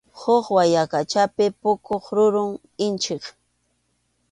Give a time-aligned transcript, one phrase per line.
[0.19, 2.51] Huk wayaqachapi puquq rurum
[2.85, 3.23] inchik.